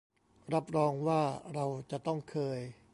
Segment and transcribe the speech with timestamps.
[0.53, 1.21] รับรองว่า
[1.53, 2.59] เราจะต้องเคย